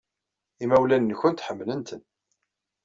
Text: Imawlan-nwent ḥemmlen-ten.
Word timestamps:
Imawlan-nwent 0.63 1.43
ḥemmlen-ten. 1.47 2.01